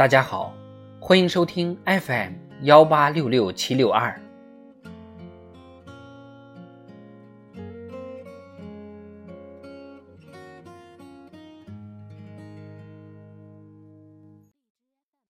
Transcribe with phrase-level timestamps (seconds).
[0.00, 0.56] 大家好，
[0.98, 4.18] 欢迎收听 FM 幺八六六七六二。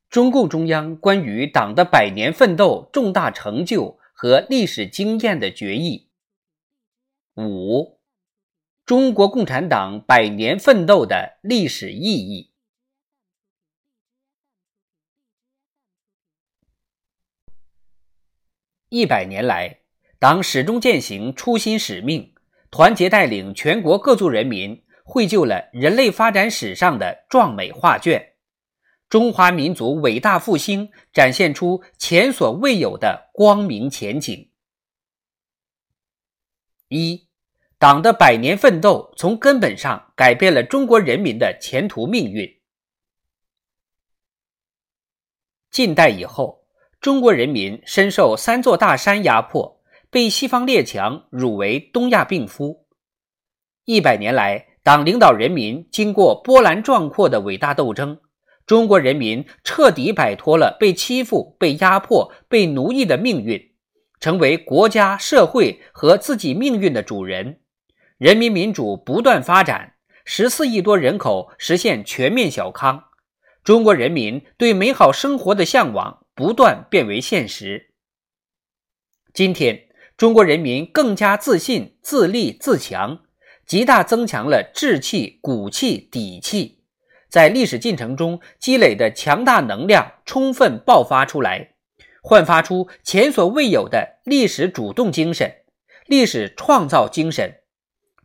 [0.08, 6.06] 中共中央关于党的百年奋斗重大成就和历史经验的决议。
[7.34, 7.98] 五、
[8.86, 12.49] 中国共产党百年奋斗的历史意义。
[18.90, 19.82] 一百年来，
[20.18, 22.34] 党始终践行初心使命，
[22.72, 28.34] 团结带领全国各族人民，绘就了人类发展史上的壮美画卷。
[29.08, 34.50] 中华民族伟大复兴展现出前所未有的光明前景。
[36.88, 37.28] 一，
[37.78, 42.60] 党的百年奋斗从根本上改变了中国人民的前途命运。
[45.70, 46.59] 近代以后。
[47.00, 52.84] 中国人民深受三座大山压迫，被西方列强辱为东亚病夫。
[53.86, 58.18] 一百年来，党领导人民经过波澜壮阔的伟大斗争，
[58.66, 63.70] 中国人民彻底摆脱了被欺负、被压迫、被奴役的命运，
[64.20, 67.60] 成为国家、社会和自己命运的主人。
[68.18, 69.94] 人民民主不断发展，
[70.26, 73.04] 十四亿多人口实现全面小康，
[73.64, 76.19] 中国人民对美好生活的向往。
[76.40, 77.90] 不断变为现实。
[79.34, 83.24] 今天，中国人民更加自信、自立、自强，
[83.66, 86.78] 极大增强了志气、骨气、底气，
[87.28, 91.74] 在历史进程中积累的强大能量充分爆发出来，
[92.22, 95.56] 焕发出前所未有的历史主动精神、
[96.06, 97.56] 历史创造精神，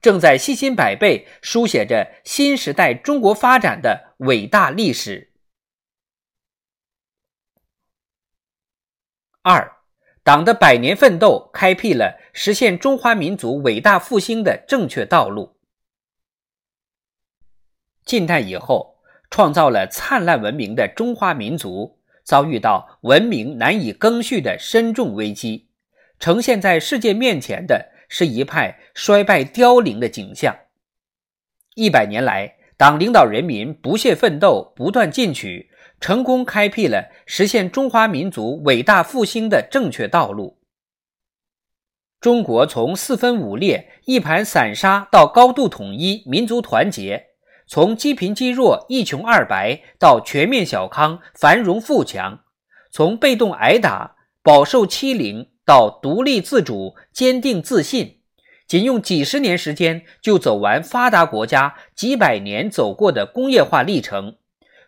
[0.01, 5.33] 正在信心百倍书写着新时代中国发展的伟大历史。
[9.47, 9.73] 二，
[10.23, 15.57] 党的百年奋斗开辟了实现中华民族伟大复兴的正确道路。
[18.03, 18.97] 近代以后，
[19.29, 25.69] 创造了灿烂文明的中华民族遭遇到文明难以更续的深重危机，
[26.17, 30.55] 呈现在世界面前的是一派衰败凋零的景象。
[31.75, 35.69] 一百年来，党领导人民不懈奋斗，不断进取。
[36.05, 40.59] 成功开辟了实现中华民族伟大复兴的正确道路。
[42.21, 47.21] 中国从四分五裂、一盘散沙到高度统一、民族团结；
[47.65, 52.43] 从积贫积弱、一穷二白到全面小康、繁荣富强；
[52.91, 58.19] 从被动挨打、饱受欺凌到独立自主、坚定自信，
[58.67, 64.35] 仅用几十年时间就走完发达国家几百年走过的工业化历程。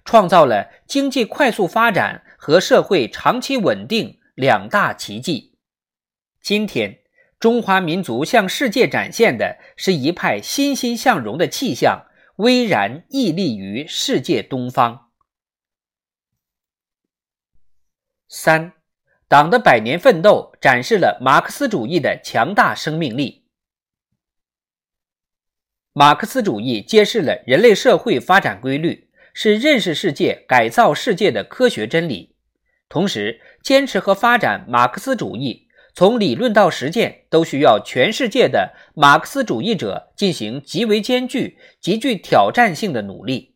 [0.08, 5.58] 创造了经济快速发展和社会长期稳定两大奇迹。
[6.42, 7.02] 今天，
[7.42, 12.06] 中华民族向世界展现的是一派欣欣向荣的气象，
[12.38, 15.10] 巍然屹立于世界东方。
[18.30, 18.72] 三，
[19.28, 23.46] 党的百年奋斗展示了马克思主义的强大生命力。
[25.92, 29.07] 马克思主义揭示了人类社会发展规律。
[29.40, 32.34] 是认识世界、改造世界的科学真理。
[32.90, 43.54] 同时，坚持和发展马克思主义，从理论到实践，都需要全世界的马克思主义者进行极为艰巨、极具挑战性的努力。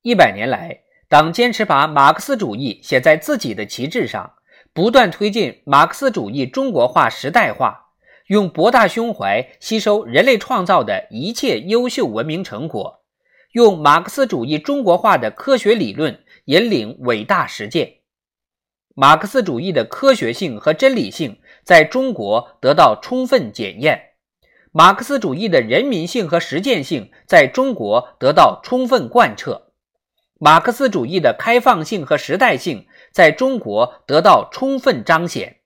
[0.00, 4.36] 一百年来，党坚持把马克思主义写在自己的旗帜上，
[4.72, 7.90] 不断推进马克思主义中国化、时代化，
[8.28, 13.02] 用博大胸怀吸收人类创造的一切优秀文明成果。
[13.56, 18.00] 用马克思主义中国化的科学理论引领伟大实践，
[18.94, 24.10] 马克思主义的科学性和真理性在中国得到充分检验，
[24.72, 29.72] 马克思主义的人民性和实践性在中国得到充分贯彻，
[30.38, 35.60] 马克思主义的开放性和时代性在中国得到充分彰显，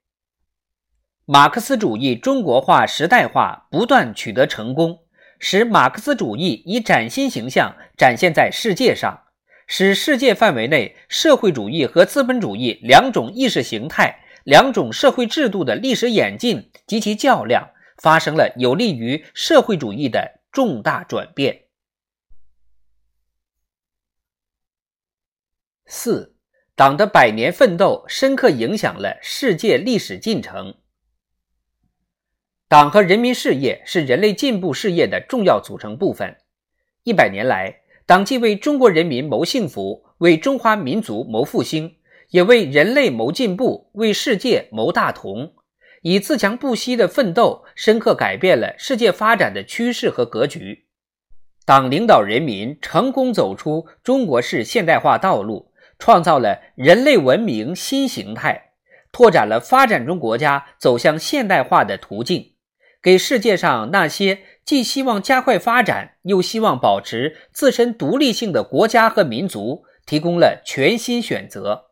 [1.25, 5.00] 马克思主义中国化、时代化不断取得成功。
[5.41, 9.25] 使马克思主义以崭新形象展现在世界上，
[9.67, 21.63] 使世界范围内社会主义和资本主义两种意识形态、两种社会制度的历史演进及其较量发生了有利于社会主义的重大转变。
[25.87, 26.37] 四，
[26.77, 30.80] 党的百年奋斗深刻影响了世界历史进程。
[32.71, 36.37] 党和人民事业是人类进步事业的重要组成部分。
[37.03, 41.97] 一百年来，党既为中国人民谋幸福，为中华民族谋复兴，
[42.29, 45.53] 也为人类谋进步，为世界谋大同。
[46.03, 50.85] 以自强不息的奋斗，深刻改变了世界发展的趋势和格局。
[51.65, 58.71] 党领导人民成功走出中国式现代化道路，创造了人类文明新形态，
[59.11, 62.53] 拓展了发展中国家走向现代化的途径，
[63.03, 71.87] 给世界上那些既希望加快发展，又希望保持自身独立性的国家和民族提供了全新选择。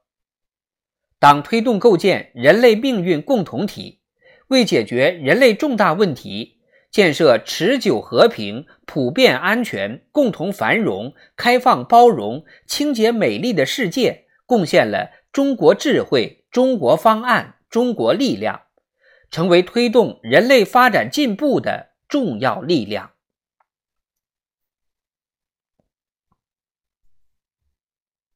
[1.18, 4.00] 党推动构建人类命运共同体，
[4.48, 6.56] 为解决人类重大问题。
[6.90, 18.62] 建设持久和平、普遍安全、共同繁荣、开放包容、清洁美丽的世界，贡献了中国智慧、中国方案、中国力量，
[19.30, 23.12] 成为推动人类发展进步的重要力量。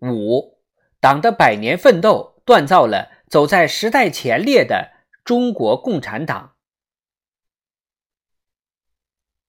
[0.00, 0.59] 五，
[1.00, 4.91] 党的百年奋斗锻造了走在时代前列的
[5.25, 6.56] 中国共产党。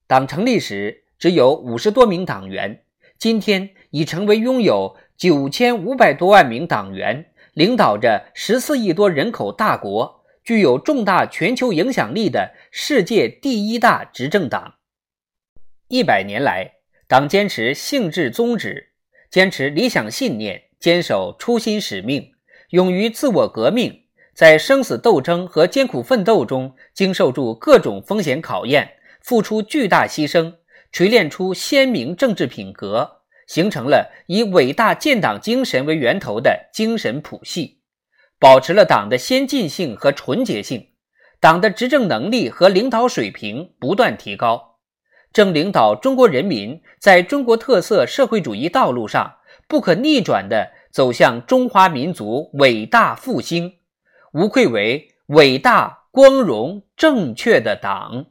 [0.06, 2.84] 党成立时只有五十多名党员，
[3.18, 14.74] 今天已成为拥有九千五百多万名党员、领导着十四亿多人口大国、具有重大全球影响力的世界第一大执政党。
[15.88, 16.74] 一百年来，
[17.08, 18.90] 党坚持性质宗旨，
[19.30, 22.32] 坚持理想信念，坚守初心使命，
[22.70, 24.04] 勇于自我革命，
[24.34, 28.96] 在生死斗争和艰苦奋斗中经受住各种风险考验。
[29.22, 30.56] 付出巨大牺牲，
[30.92, 37.78] 锤炼出鲜明政治品格，形成了以伟大建党精神为源头的精神谱系，
[38.44, 40.88] 保持了党的先进性和纯洁性，
[41.40, 44.76] 党的执政能力和领导水平不断提高，
[45.32, 49.36] 正领导中国人民在中国特色社会主义道路上
[49.66, 53.76] 不可逆转地走向中华民族伟大复兴，
[54.34, 58.26] 无愧为伟大、光荣、正确的党。